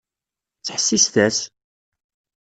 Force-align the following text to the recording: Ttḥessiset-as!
Ttḥessiset-as! 0.59 1.37